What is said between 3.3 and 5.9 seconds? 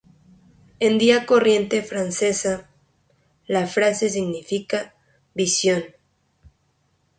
la frase significa "visión".